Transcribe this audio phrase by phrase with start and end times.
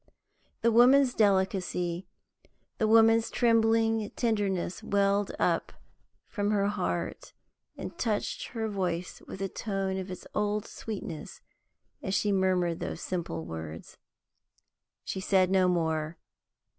[0.61, 2.07] The woman's delicacy,
[2.79, 5.73] the woman's trembling tenderness welled up
[6.25, 7.33] from her heart,
[7.77, 11.41] and touched her voice with a tone of its old sweetness
[12.01, 13.97] as she murmured those simple words.
[15.03, 16.17] She said no more.